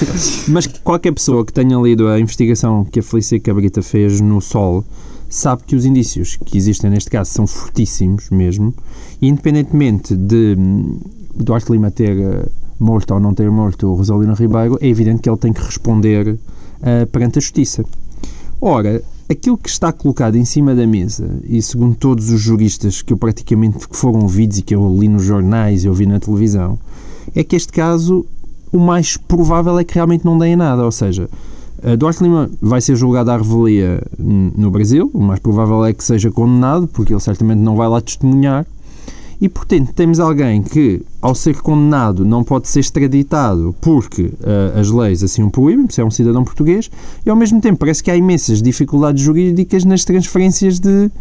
[0.48, 4.84] Mas qualquer pessoa que tenha lido a investigação que a Felícia Cabrita fez no Sol
[5.30, 8.74] sabe que os indícios que existem neste caso são fortíssimos mesmo,
[9.22, 11.00] e independentemente de hum,
[11.36, 12.46] Duarte Lima ter eh,
[12.80, 16.30] morto ou não ter morto o Rosalino Ribeiro, é evidente que ele tem que responder
[16.30, 17.84] uh, perante a justiça.
[18.62, 23.14] Ora, aquilo que está colocado em cima da mesa, e segundo todos os juristas que
[23.14, 26.80] eu praticamente foram ouvidos e que eu li nos jornais e ouvi na televisão,
[27.36, 28.26] é que este caso,
[28.72, 31.30] o mais provável é que realmente não deem nada, ou seja,
[31.98, 36.30] Duarte Lima vai ser julgado à revelia no Brasil, o mais provável é que seja
[36.32, 38.66] condenado, porque ele certamente não vai lá testemunhar.
[39.42, 44.90] E, portanto, temos alguém que, ao ser condenado, não pode ser extraditado porque uh, as
[44.90, 46.90] leis assim o proíbem, porque é um cidadão português,
[47.26, 51.12] e, ao mesmo tempo, parece que há imensas dificuldades jurídicas nas transferências de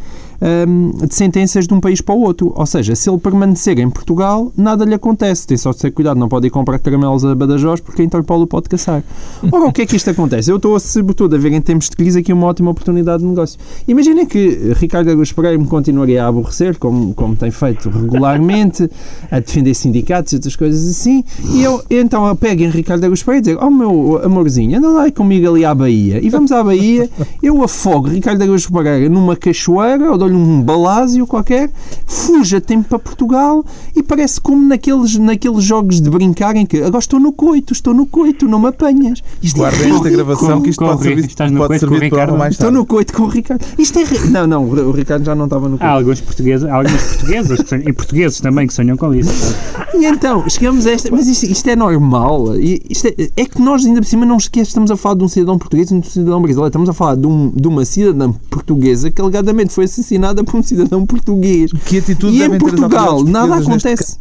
[0.40, 2.52] um, de sentenças de um país para o outro.
[2.54, 5.46] Ou seja, se ele permanecer em Portugal, nada lhe acontece.
[5.46, 8.42] Tem só de ter cuidado, não pode ir comprar caramelos a Badajoz porque a Interpol
[8.42, 9.02] o pode caçar.
[9.50, 10.50] Ora, o que é que isto acontece?
[10.50, 13.58] Eu estou, sobretudo, a ver em termos de crise aqui uma ótima oportunidade de negócio.
[13.86, 18.88] Imaginem que Ricardo Agus Pereira me continuaria a aborrecer, como, como tem feito regularmente,
[19.30, 21.24] a defender sindicatos e outras coisas assim,
[21.54, 24.88] e eu então eu pego em Ricardo Agus Pereira e digo, oh meu amorzinho, anda
[24.88, 27.08] lá comigo ali à Bahia, e vamos à Bahia,
[27.42, 31.70] eu afogo Ricardo Agus Pereira numa cachoeira, ou dou-lhe um balásio qualquer,
[32.06, 33.64] fuja tempo para Portugal
[33.96, 37.94] e parece como naqueles, naqueles jogos de brincar em que agora estou no coito, estou
[37.94, 39.22] no coito, não me apanhas.
[39.42, 42.32] Isto Guarda é esta gravação com, que isto pode servir, estás no pode servir para
[42.32, 43.64] mais Estou no coito com o Ricardo.
[43.78, 44.04] Isto é...
[44.28, 45.84] Não, não, o Ricardo já não estava no coito.
[45.84, 49.56] Há alguns portugueses, há algumas portuguesas e portugueses também que sonham com isso.
[49.94, 51.10] E então, chegamos a esta.
[51.10, 52.56] Mas isto, isto é normal.
[52.58, 54.68] Isto é, é que nós, ainda por cima, não esquecemos.
[54.68, 56.68] Estamos a falar de um cidadão português e de um cidadão brasileiro.
[56.68, 60.62] Estamos a falar de, um- de uma cidadã portuguesa que alegadamente foi assassinada por um
[60.62, 61.70] cidadão português.
[61.86, 64.18] Que atitude E em Portugal nada acontece.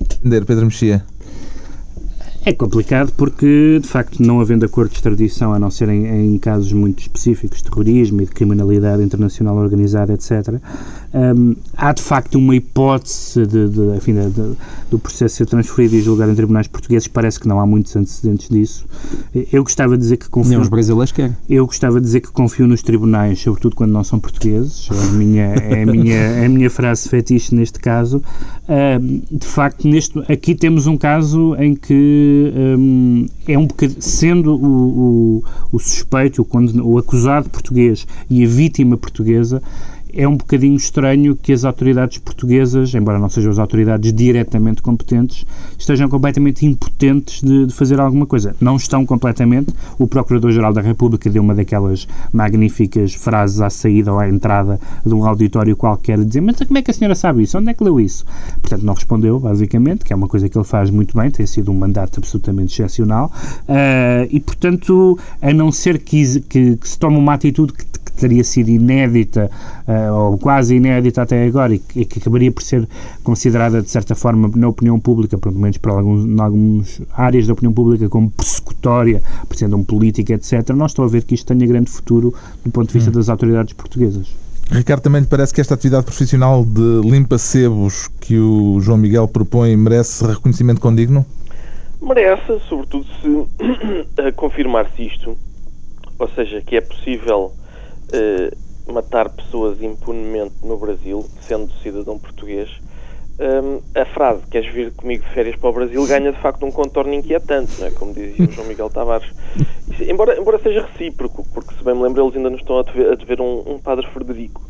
[0.00, 1.04] Entender, Pedro Mexia.
[2.44, 6.38] É complicado porque, de facto, não havendo acordo de extradição, a não ser em, em
[6.38, 10.60] casos muito específicos, de terrorismo e de criminalidade internacional organizada, etc.,
[11.36, 14.52] hum, há de facto uma hipótese de, de- enfim, de- de-
[14.90, 17.08] do processo ser transferido e julgado em tribunais portugueses.
[17.08, 18.84] Parece que não há muitos antecedentes disso.
[19.52, 20.60] Eu gostava de dizer que Nem confio.
[20.60, 21.36] os brasileiros querem.
[21.48, 24.88] Eu gostava de dizer que confio nos tribunais, sobretudo quando não são portugueses.
[24.92, 28.22] É a minha, é a minha, é a minha frase fetiche neste caso.
[28.68, 34.54] Ahm, de facto, neste, aqui temos um caso em que ahm, é um bocadinho, sendo
[34.54, 39.62] o, o, o suspeito, o, o acusado português e a vítima portuguesa,
[40.16, 45.44] é um bocadinho estranho que as autoridades portuguesas, embora não sejam as autoridades diretamente competentes,
[45.78, 48.56] estejam completamente impotentes de, de fazer alguma coisa.
[48.60, 49.72] Não estão completamente.
[49.98, 55.14] O Procurador-Geral da República deu uma daquelas magníficas frases à saída ou à entrada de
[55.14, 57.58] um auditório qualquer, dizer: Mas como é que a senhora sabe isso?
[57.58, 58.24] Onde é que leu isso?
[58.60, 61.70] Portanto, não respondeu, basicamente, que é uma coisa que ele faz muito bem, tem sido
[61.70, 63.30] um mandato absolutamente excepcional.
[63.68, 67.84] Ah, e, portanto, a não ser que, que- que se tome uma atitude que
[68.16, 69.50] teria sido inédita
[69.86, 72.88] eh, ou quase inédita até agora e que, e que acabaria por ser
[73.22, 77.52] considerada de certa forma na opinião pública, pelo menos para alguns, em algumas áreas da
[77.52, 80.70] opinião pública como persecutória, por sendo um político, etc.
[80.70, 83.72] Não estou a ver que isto tenha grande futuro do ponto de vista das autoridades
[83.72, 84.34] portuguesas.
[84.70, 89.76] Ricardo, também lhe parece que esta atividade profissional de limpa-sebos que o João Miguel propõe
[89.76, 91.24] merece reconhecimento condigno?
[92.02, 95.36] Merece, sobretudo se confirmar-se isto,
[96.18, 97.52] ou seja, que é possível
[98.12, 98.52] eh,
[98.92, 102.68] matar pessoas impunemente no Brasil, sendo cidadão português.
[103.38, 106.70] Hum, a frase queres vir comigo de férias para o Brasil ganha de facto um
[106.72, 107.90] contorno inquietante, não é?
[107.90, 109.28] como dizia o João Miguel Tavares.
[109.92, 112.82] Isso, embora, embora seja recíproco, porque se bem me lembro, eles ainda nos estão a
[112.82, 114.62] dever, a dever um, um padre Frederico.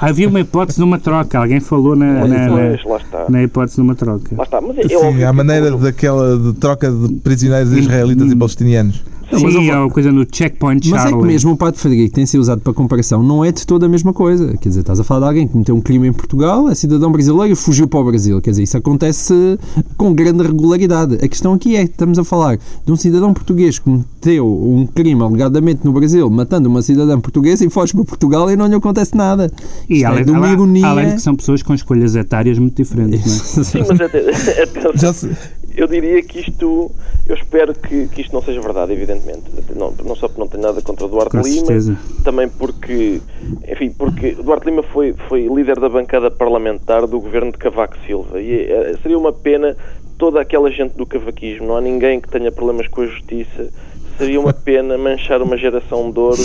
[0.00, 2.48] Havia uma hipótese de uma troca, alguém falou na, na,
[2.82, 4.34] Pois, na, na hipótese de uma troca.
[4.36, 4.60] Lá está.
[4.60, 8.34] Mas é, é Sim, à que maneira o- daquela de troca de prisioneiros israelitas e
[8.34, 9.04] palestinianos.
[9.32, 11.56] Não, mas Sim, eu é vou- uma coisa no checkpoint Mas é que mesmo o
[11.56, 14.56] Padre Frederico tem sido usado para comparação, não é de toda a mesma coisa.
[14.58, 17.12] Quer dizer, estás a falar de alguém que cometeu um crime em Portugal, é cidadão
[17.12, 18.40] brasileiro e fugiu para o Brasil.
[18.40, 19.58] Quer dizer, isso acontece
[19.96, 21.14] com grande regularidade.
[21.22, 24.86] A questão aqui é que estamos a falar de um cidadão português que cometeu um
[24.86, 28.74] crime alegadamente no Brasil, matando uma cidadã portuguesa e foge para Portugal e não lhe
[28.74, 29.50] acontece nada.
[29.88, 30.86] E Isto é além, de uma além- ironia.
[30.86, 33.54] além de que são pessoas com escolhas etárias muito diferentes.
[33.56, 33.64] não é?
[33.70, 35.30] Sim, mas até, até- Já se-
[35.76, 36.90] eu diria que isto,
[37.26, 39.44] eu espero que, que isto não seja verdade, evidentemente.
[39.74, 41.98] Não, não só porque não tenho nada contra o Duarte Com Lima, certeza.
[42.24, 43.20] também porque,
[43.68, 48.40] enfim, porque Duarte Lima foi, foi líder da bancada parlamentar do governo de Cavaco Silva
[48.40, 49.76] e eh, seria uma pena
[50.18, 53.70] toda aquela gente do cavaquismo, não há ninguém que tenha problemas com a justiça.
[54.18, 56.42] Seria uma pena manchar uma geração de ouro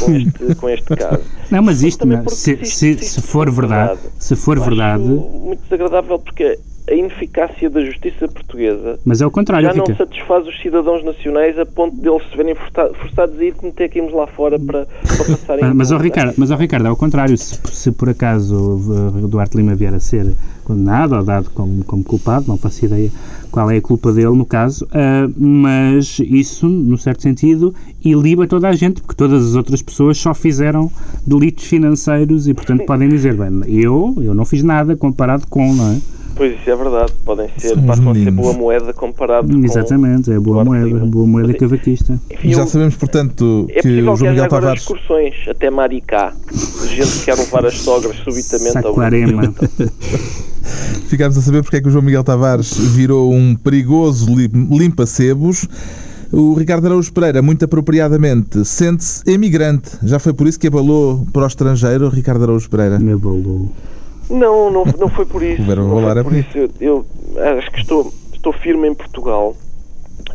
[0.00, 1.22] com este, com este caso.
[1.50, 6.58] Não, mas isto, não, se, se, se for verdade, se for verdade, muito desagradável porque
[6.90, 9.96] a ineficácia da justiça portuguesa mas é o contrário, já não Rica.
[9.98, 14.12] satisfaz os cidadãos nacionais a ponto deles se verem força- forçados a ir cometer crimes
[14.12, 16.02] lá fora para, para passarem Ah, Mas, impunes.
[16.04, 20.00] Ricardo, mas, ó, Ricardo, ao contrário, se, se por acaso o Duarte Lima vier a
[20.00, 20.32] ser
[20.64, 23.10] condenado ou dado como, como culpado, não faço ideia
[23.50, 27.74] qual é a culpa dele no caso, ah, mas isso, no certo sentido,
[28.04, 30.90] iliba toda a gente, porque todas as outras pessoas só fizeram
[31.26, 35.92] delitos financeiros e, portanto, podem dizer, bem, eu, eu não fiz nada comparado com, não
[35.92, 35.98] é?
[36.38, 38.40] Pois isso é verdade, podem ser, São passam a ser meninos.
[38.42, 39.64] boa moeda comparado com...
[39.64, 41.04] Exatamente, é boa moeda, Lima.
[41.06, 42.18] boa moeda Mas cavaquista.
[42.30, 44.82] Enfim, Já eu- sabemos, portanto, é que o João Miguel Tavares.
[44.82, 46.32] excursões até Maricá,
[46.86, 49.52] gente que quer levar as sogras subitamente ao Saquarema.
[51.08, 55.66] Ficámos a saber porque é que o João Miguel Tavares virou um perigoso lim- limpa-sebos.
[56.30, 59.90] O Ricardo Araújo Pereira, muito apropriadamente, sente-se emigrante.
[60.02, 62.98] Já foi por isso que abalou para o estrangeiro, Ricardo Araújo Pereira?
[62.98, 63.72] Me abalou.
[64.30, 65.62] Não, não, não foi por isso.
[65.62, 66.58] Não foi por isso.
[66.58, 69.56] Eu, eu acho que estou, estou firme em Portugal,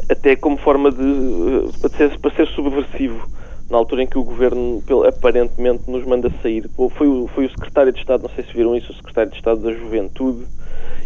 [0.10, 3.28] até como forma de eh, para ser, para ser subversivo.
[3.70, 7.92] Na altura em que o governo aparentemente nos manda sair, foi o, foi o secretário
[7.92, 10.46] de Estado, não sei se viram isso, o secretário de Estado da Juventude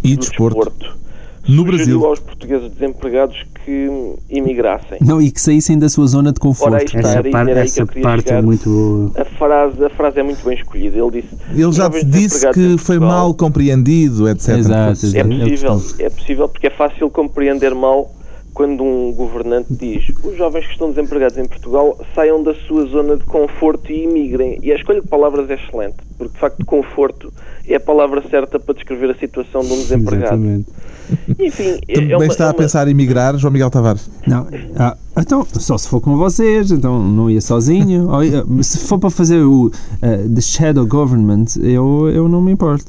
[0.04, 0.74] E do desporto.
[0.86, 1.07] sugeriu
[1.48, 2.06] No Brasil.
[2.06, 3.90] aos portugueses desempregados que
[4.30, 4.98] imigrassem.
[5.02, 6.74] Não, e que saíssem da sua zona de conforto.
[6.74, 7.00] Ora, está.
[7.00, 8.44] Essa, par- essa parte é chegar.
[8.44, 9.12] muito boa.
[9.22, 10.98] A frase, a frase é muito bem escolhida.
[10.98, 14.58] Ele disse: Ele já "Jovens disse que foi Portugal, mal compreendido, etc.
[14.58, 15.82] Exato, É É possível.
[16.00, 18.12] é possível porque é fácil compreender mal
[18.58, 23.16] quando um governante diz os jovens que estão desempregados em Portugal saiam da sua zona
[23.16, 24.58] de conforto e imigrem.
[24.64, 27.32] E a escolha de palavras é excelente, porque de facto conforto
[27.68, 30.24] é a palavra certa para descrever a situação de um desempregado.
[30.44, 30.66] Exatamente.
[31.40, 34.10] Enfim, é- Também é uma- está é a uma- pensar em migrar, João Miguel Tavares.
[34.26, 38.08] Não, ah, então, só se for com vocês, então não ia sozinho.
[38.62, 42.86] Se for para fazer o ah, The Shadow Government, eu, eu não me importo.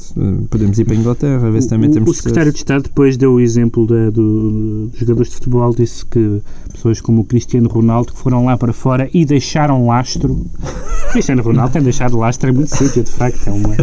[0.50, 3.16] Podemos ir para a Inglaterra, ver se também o, temos o secretário de Estado depois
[3.16, 7.68] deu o exemplo da- do- dos jogadores de futebol, disse que pessoas como o Cristiano
[7.68, 10.44] Ronaldo que foram lá para fora e deixaram lastro.
[11.12, 13.46] Cristiano Ronaldo tem deixado lastro em muito sítio, de facto.
[13.48, 13.74] É uma...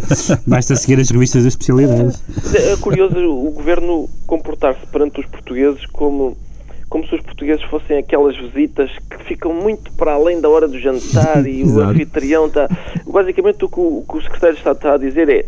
[0.46, 2.16] Basta seguir as revistas da especialidade.
[2.54, 6.38] É curioso o governo comportar-se perante os portugueses como,
[6.90, 10.80] como se os portugueses fossem aquelas visitas que ficam muito para além da hora do
[10.80, 12.68] jantar e o anfitrião está.
[13.06, 15.46] Basicamente, o que o, o que o secretário de Estado está a dizer é: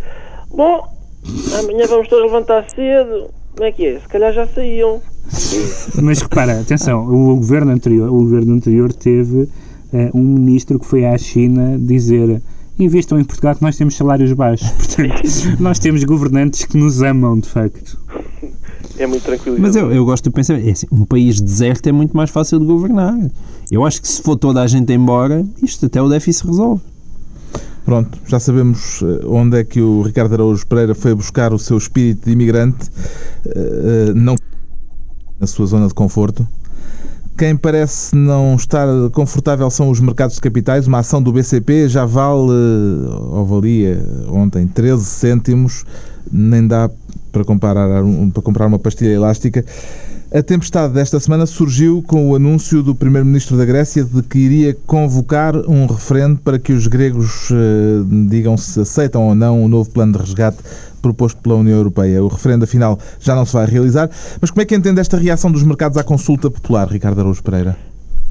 [0.49, 0.87] Bom,
[1.59, 3.29] amanhã vamos todos levantar cedo.
[3.55, 3.99] Como é que é?
[3.99, 5.01] Se calhar já saíam.
[6.01, 9.49] Mas repara, atenção, o governo anterior, o governo anterior teve
[9.93, 12.41] eh, um ministro que foi à China dizer
[12.79, 14.69] invistam em Portugal que nós temos salários baixos.
[14.77, 17.97] Portanto, nós temos governantes que nos amam, de facto.
[18.97, 19.61] É muito tranquilizador.
[19.61, 22.59] Mas eu, eu gosto de pensar, é assim, um país deserto é muito mais fácil
[22.59, 23.15] de governar.
[23.71, 26.81] Eu acho que se for toda a gente embora, isto até o déficit resolve.
[27.85, 31.77] Pronto, já sabemos eh, onde é que o Ricardo Araújo Pereira foi buscar o seu
[31.77, 32.89] espírito de imigrante,
[33.45, 34.35] eh, eh, não
[35.39, 36.45] na sua zona de conforto.
[37.37, 40.87] Quem parece não estar confortável são os mercados de capitais.
[40.87, 42.51] Uma ação do BCP já vale,
[43.29, 45.85] ou valia ontem, 13 cêntimos,
[46.31, 46.89] nem dá
[47.31, 49.63] para, comparar, para comprar uma pastilha elástica.
[50.33, 54.77] A tempestade desta semana surgiu com o anúncio do primeiro-ministro da Grécia de que iria
[54.85, 59.89] convocar um referendo para que os gregos eh, digam se aceitam ou não o novo
[59.89, 60.57] plano de resgate
[61.01, 62.21] proposto pela União Europeia.
[62.21, 64.09] O referendo, afinal, já não se vai realizar.
[64.41, 67.86] Mas como é que entende esta reação dos mercados à consulta popular, Ricardo Araújo Pereira?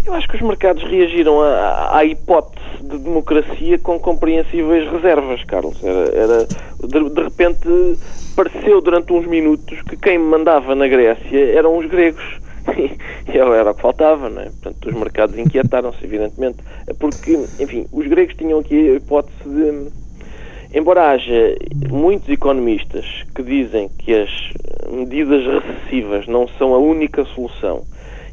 [0.06, 5.76] Eu acho que os mercados reagiram à, à hipótese de democracia com compreensíveis reservas, Carlos.
[5.82, 6.48] Era, era-
[6.84, 7.98] de, de repente
[8.36, 12.24] pareceu durante uns minutos que quem mandava na Grécia eram os gregos.
[13.28, 14.44] E era o que faltava, não é?
[14.46, 16.58] Portanto, os mercados inquietaram-se, evidentemente,
[16.98, 19.90] porque, enfim, os gregos tinham aqui a hipótese de.
[20.72, 21.56] Embora haja
[21.90, 24.30] muitos economistas que dizem que as
[24.90, 27.84] medidas recessivas não são a única solução,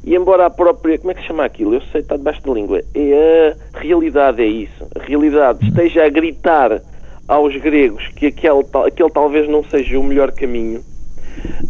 [0.03, 1.75] e embora a própria, como é que se chama aquilo?
[1.75, 2.81] Eu sei, está debaixo da língua.
[2.93, 4.85] É a realidade, é isso.
[4.95, 6.81] A realidade esteja a gritar
[7.27, 10.83] aos gregos que aquele, aquele talvez não seja o melhor caminho.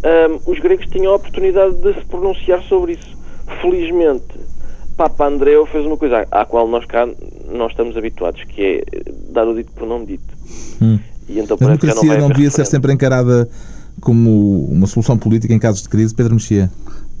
[0.02, 3.16] Ahm, os gregos tinham a oportunidade de se pronunciar sobre isso.
[3.60, 4.34] Felizmente,
[4.96, 7.08] Papa Andreu fez uma coisa à qual nós cá
[7.48, 8.84] não estamos habituados, que é
[9.30, 10.34] dar o dito por não dito.
[10.82, 10.98] Hum.
[11.28, 13.48] E então A democracia não haver devia ser sempre encarada
[14.00, 16.70] como uma solução política em casos de crise, Pedro Mexia?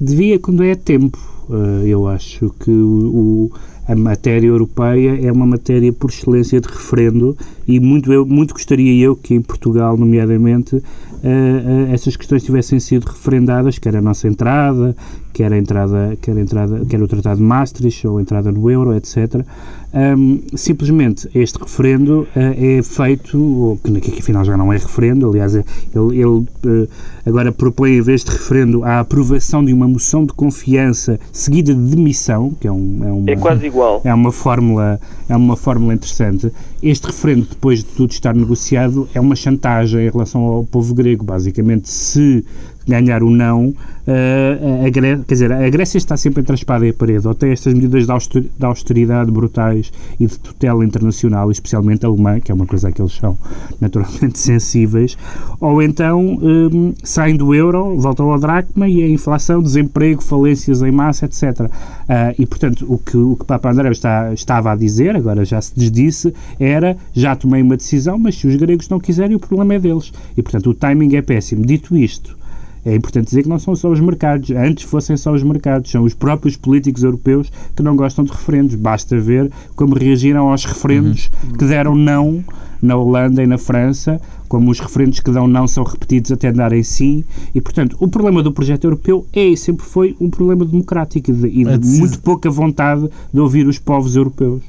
[0.00, 1.18] Devia quando é tempo.
[1.50, 3.52] Eh, eu acho que o, o-
[3.86, 7.36] a matéria europeia é uma matéria por excelência de referendo
[7.68, 10.76] e muito, eu, muito gostaria eu que em Portugal, nomeadamente,
[11.22, 14.96] eh, eh, essas questões tivessem sido referendadas, quer a nossa entrada,
[15.34, 18.70] quer a entrada, quer a entrada, quer o Tratado de Maastricht ou a entrada no
[18.70, 19.44] euro, etc.
[19.92, 25.28] Ahm, simplesmente este referendo eh, é feito, ou que, que afinal já não é referendo,
[25.28, 26.88] aliás, é- ele, ele, eh,
[27.26, 31.80] agora propõe, em vez de referendo, a aprovação de uma moção de confiança seguida de
[31.80, 34.00] demissão, que é, um, é uma, É quase igual.
[34.06, 36.52] é uma fórmula é uma fórmula interessante.
[36.82, 41.24] Este referendo, depois de tudo estar negociado, é uma chantagem em relação ao povo grego.
[41.24, 42.44] Basicamente, se
[42.86, 43.74] ganhar o não,
[44.06, 47.26] eh, a, Gré- quer dizer, a Grécia está sempre entre a espada e a parede.
[47.26, 52.40] Ou tem estas medidas de auster- de austeridade brutais e de tutela internacional, especialmente alemã,
[52.40, 53.36] que é uma coisa a que eles são
[53.80, 55.16] naturalmente sensíveis,
[55.60, 60.90] ou então hum, saem do euro, voltam ao dracma e a inflação, desemprego, falências em
[60.90, 61.70] massa, etc.
[62.08, 65.60] Ah, e, portanto, o que o que Papa André está, estava a dizer, agora já
[65.60, 69.74] se desdisse, era já tomei uma decisão, mas se os gregos não quiserem, o problema
[69.74, 70.12] é deles.
[70.36, 71.64] E, portanto, o timing é péssimo.
[71.64, 72.36] Dito isto,
[72.84, 74.50] é importante dizer que não são só os mercados.
[74.50, 75.90] Antes fossem só os mercados.
[75.90, 78.74] São os próprios políticos europeus que não gostam de referendos.
[78.74, 82.44] Basta ver como reagiram aos referendos que deram não
[82.82, 86.82] na Holanda e na França, como os referendos que dão não são repetidos até darem
[86.82, 87.24] sim.
[87.54, 91.34] E, portanto, o problema do projeto europeu é e sempre foi um problema democrático e
[91.34, 94.62] de, e de muito pouca vontade de ouvir os povos europeus.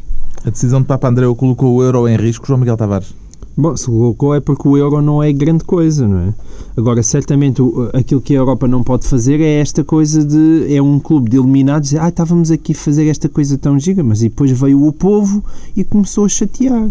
[0.46, 3.14] A decisão de Papa Andreu colocou o euro em risco, João Miguel Tavares.
[3.58, 6.34] Bom, se colocou é porque o euro não é grande coisa, não é?
[6.76, 10.66] Agora, certamente, o- aquilo que a Europa não pode fazer é esta coisa de.
[10.76, 14.04] É um clube de eliminados dizer, ah, estávamos aqui a fazer esta coisa tão giga,
[14.04, 15.42] mas depois veio o povo
[15.76, 16.90] e começou a chatear.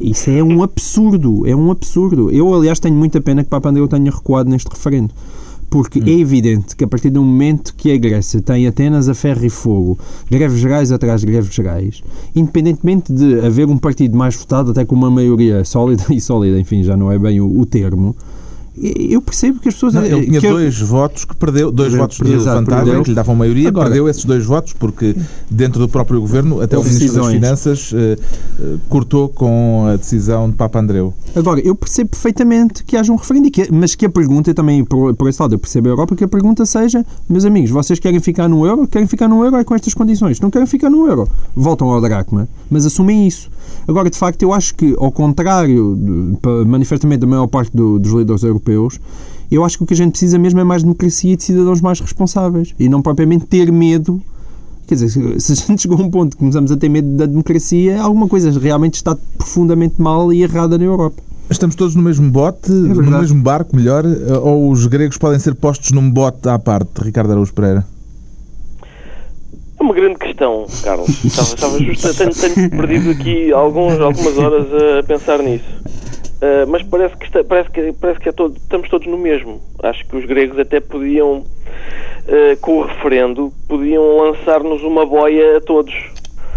[0.00, 2.30] Isso é um absurdo, é um absurdo.
[2.30, 5.12] Eu, aliás, tenho muita pena que Papa Andreu tenha recuado neste referendo.
[5.72, 9.42] Porque é evidente que a partir do momento que a Grécia tem Atenas a ferro
[9.42, 9.98] e fogo,
[10.30, 12.02] greves gerais atrás de greves gerais,
[12.36, 16.82] independentemente de haver um partido mais votado, até com uma maioria sólida e sólida, enfim,
[16.82, 18.14] já não é bem o, o termo,
[18.76, 19.92] eu percebo que as pessoas.
[19.94, 20.86] Não, ele tinha que dois eu...
[20.86, 23.02] votos que perdeu, dois perdeu, votos de exato, vantagem perdeu.
[23.02, 25.14] que lhe davam maioria, Agora, perdeu esses dois votos porque
[25.50, 30.48] dentro do próprio governo, até o Ministro das Finanças uh, uh, cortou com a decisão
[30.48, 31.12] de Papa Andreu.
[31.36, 35.14] Agora, eu percebo perfeitamente que haja um referendo, que, mas que a pergunta, também por,
[35.14, 38.20] por esse lado, eu percebo a Europa, que a pergunta seja, meus amigos, vocês querem
[38.20, 38.86] ficar no euro?
[38.86, 40.40] Querem ficar no euro é com estas condições.
[40.40, 41.28] Não querem ficar no euro.
[41.54, 43.50] Voltam ao dracma, mas assumem isso.
[43.86, 45.98] Agora, de facto, eu acho que, ao contrário,
[46.66, 48.61] manifestamente da maior parte do, dos líderes europeus,
[49.50, 51.80] eu acho que o que a gente precisa mesmo é mais democracia e de cidadãos
[51.80, 52.74] mais responsáveis.
[52.78, 54.20] E não propriamente ter medo.
[54.86, 57.26] Quer dizer, se a gente chegou a um ponto que começamos a ter medo da
[57.26, 61.22] democracia, alguma coisa realmente está profundamente mal e errada na Europa.
[61.50, 64.04] Estamos todos no mesmo bote, é no mesmo barco, melhor,
[64.42, 67.86] ou os gregos podem ser postos num bote à parte, Ricardo Araújo Pereira?
[69.78, 71.08] É uma grande questão, Carlos.
[71.24, 74.66] Estava, estava justo, tenho, tenho, perdido aqui alguns, algumas horas
[74.98, 75.64] a pensar nisso.
[76.42, 79.60] Uh, mas parece que, está, parece que, parece que é todo, estamos todos no mesmo.
[79.80, 85.60] Acho que os gregos até podiam, uh, com o referendo, podiam lançar-nos uma boia a
[85.60, 85.94] todos.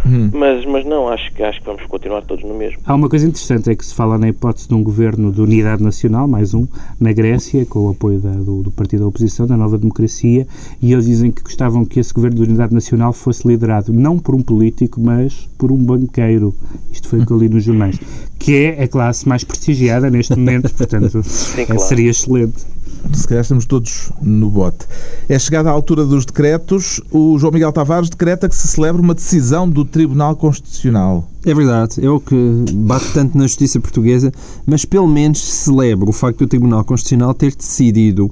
[0.06, 0.30] Hum.
[0.34, 2.80] Mas, mas não, acho que, acho que vamos continuar todos no mesmo.
[2.86, 5.82] Há uma coisa interessante, é que se fala na hipótese de um governo de unidade
[5.82, 6.68] nacional, mais um,
[7.00, 10.48] na Grécia, com o apoio da, do, do, partido da oposição, da Nova Democracia,
[10.82, 14.36] e eles dizem que gostavam que esse governo de unidade nacional fosse liderado não por
[14.36, 16.54] um político, mas por um banqueiro.
[16.92, 18.00] Isto foi o que eu li nos jornais.
[18.38, 21.82] Que é a classe mais prestigiada neste momento, portanto, Sim, claro.
[21.82, 22.75] seria excelente
[23.14, 24.86] se calhar estamos todos no bote.
[25.28, 29.14] É chegada a altura dos decretos, o João Miguel Tavares decreta que se celebre uma
[29.14, 31.30] decisão do Tribunal Constitucional.
[31.46, 32.36] É verdade, é o que
[32.74, 34.32] bate tanto na justiça portuguesa,
[34.66, 38.32] mas pelo menos celebro o facto do Tribunal Constitucional ter decidido,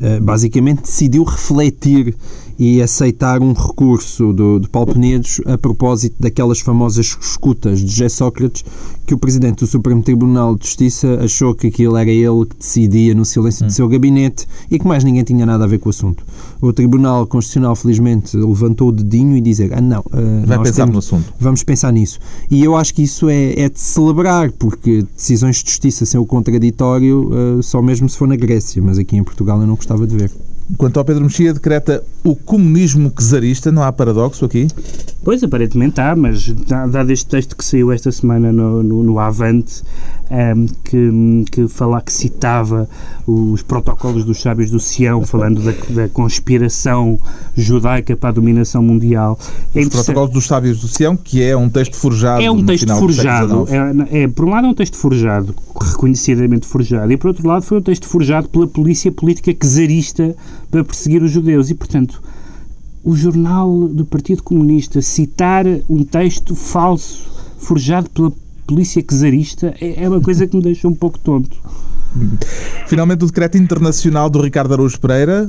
[0.00, 2.14] eh, basicamente decidiu refletir
[2.58, 8.08] e aceitar um recurso do, de Paulo Penedos a propósito daquelas famosas escutas de José
[8.08, 8.64] Sócrates
[9.06, 13.14] que o Presidente do Supremo Tribunal de Justiça achou que aquilo era ele que decidia
[13.14, 13.66] no silêncio hum.
[13.68, 16.24] do seu gabinete e que mais ninguém tinha nada a ver com o assunto.
[16.60, 20.92] O Tribunal Constitucional, felizmente, levantou o dedinho e dizer ah, não, uh, Vai pensar temos,
[20.92, 21.34] no assunto.
[21.38, 22.18] vamos pensar nisso.
[22.50, 26.26] E eu acho que isso é, é de celebrar, porque decisões de justiça sem o
[26.26, 30.06] contraditório uh, só mesmo se for na Grécia, mas aqui em Portugal eu não gostava
[30.06, 30.30] de ver.
[30.76, 33.70] Quanto ao Pedro Mexia, decreta o comunismo czarista.
[33.70, 34.68] Não há paradoxo aqui?
[35.24, 39.82] Pois, aparentemente há, mas dado este texto que saiu esta semana no, no, no Avante,
[40.30, 42.88] um, ehm, que, que, fala, que citava
[43.26, 47.20] os protocolos dos sábios do Sião, falando da, da conspiração
[47.54, 49.38] judaica para a dominação mundial.
[49.74, 52.42] É os protocolos dos sábios do Sião, que é um texto forjado.
[52.42, 53.66] É um texto forjado.
[54.10, 57.62] É, é, por um lado, é um texto forjado, reconhecidamente forjado, e por outro lado,
[57.62, 60.34] foi um texto forjado pela polícia política czarista
[60.70, 61.70] para perseguir os judeus.
[61.70, 62.22] E, portanto,
[63.04, 68.32] o jornal do Partido Comunista citar um texto falso, forjado pela
[68.66, 71.56] polícia czarista, é, é uma coisa que me deixa um pouco tonto.
[72.86, 75.48] Finalmente, o decreto internacional do Ricardo Araújo Pereira.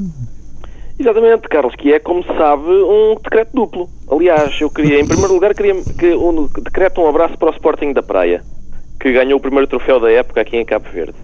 [0.97, 3.89] Exatamente, Carlos, que é, como se sabe, um decreto duplo.
[4.09, 7.93] Aliás, eu queria, em primeiro lugar, queria que um decreto um abraço para o Sporting
[7.93, 8.43] da Praia,
[8.99, 11.15] que ganhou o primeiro troféu da época aqui em Cabo Verde.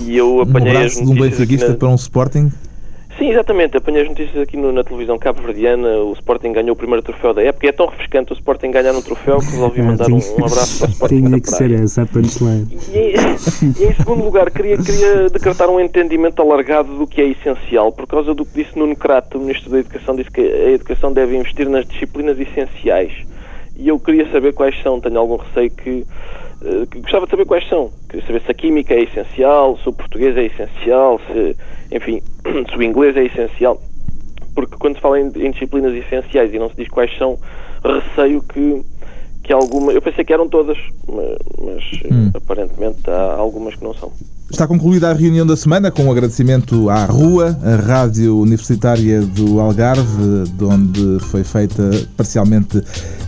[0.00, 1.76] E eu apanhei um abraço de um benfiquista na...
[1.76, 2.52] para um Sporting?
[3.18, 3.76] Sim, exatamente.
[3.76, 5.98] Apanhei as notícias aqui no, na televisão cabo-verdiana.
[5.98, 7.66] O Sporting ganhou o primeiro troféu da época.
[7.66, 10.78] E é tão refrescante o Sporting ganhar um troféu que resolvi mandar um, um, abraço
[10.78, 11.24] para o Sporting.
[11.24, 12.68] Tinha que ser essa a punchline.
[12.90, 13.14] E,
[13.80, 18.06] e, em segundo lugar, queria, queria decretar um entendimento alargado do que é essencial, por
[18.06, 21.36] causa do que disse Nuno Crato, o Ministro da Educação, disse que a educação deve
[21.36, 23.12] investir nas disciplinas essenciais.
[23.76, 25.00] E eu queria saber quais são.
[25.00, 26.06] Tenho algum receio que
[26.62, 27.90] Uh, gostava de saber quais são.
[28.08, 31.56] Queria saber se a química é essencial, se o português é essencial, se,
[31.92, 32.22] enfim,
[32.70, 33.80] se o inglês é essencial.
[34.54, 37.38] Porque quando se fala em, em disciplinas essenciais e não se diz quais são,
[37.84, 38.82] receio que,
[39.42, 39.92] que alguma.
[39.92, 40.78] Eu pensei que eram todas,
[41.08, 42.30] mas, mas hum.
[42.34, 44.12] aparentemente há algumas que não são.
[44.52, 49.58] Está concluída a reunião da semana com um agradecimento à Rua, a Rádio Universitária do
[49.58, 52.82] Algarve, de onde foi feita parcialmente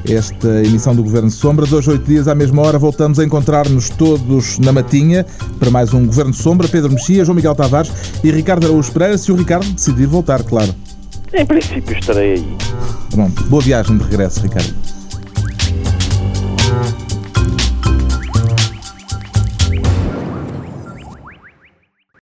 [0.06, 1.64] esta emissão do Governo Sombra.
[1.64, 5.24] Dois, oito dias à mesma hora voltamos a encontrar-nos todos na Matinha
[5.58, 6.68] para mais um Governo Sombra.
[6.68, 7.90] Pedro Mexia, João Miguel Tavares
[8.22, 10.74] e Ricardo Araújo Pereira, se o Ricardo decidir voltar, claro.
[11.32, 12.56] Em princípio estarei aí.
[13.10, 13.42] Pronto.
[13.44, 14.74] Boa viagem de regresso, Ricardo.